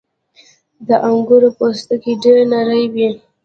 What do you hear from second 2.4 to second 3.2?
نری وي.